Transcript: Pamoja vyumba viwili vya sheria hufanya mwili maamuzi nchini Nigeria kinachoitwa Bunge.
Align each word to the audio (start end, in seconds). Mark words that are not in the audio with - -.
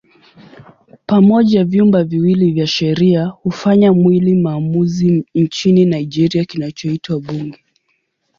Pamoja 1.05 1.63
vyumba 1.65 2.03
viwili 2.03 2.51
vya 2.51 2.67
sheria 2.67 3.25
hufanya 3.25 3.93
mwili 3.93 4.35
maamuzi 4.35 5.25
nchini 5.35 5.85
Nigeria 5.85 6.45
kinachoitwa 6.45 7.19
Bunge. 7.19 7.59